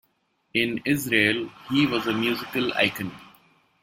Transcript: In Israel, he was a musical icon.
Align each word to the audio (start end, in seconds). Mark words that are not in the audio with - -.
In 0.55 0.81
Israel, 0.83 1.51
he 1.69 1.85
was 1.85 2.07
a 2.07 2.11
musical 2.13 2.73
icon. 2.73 3.11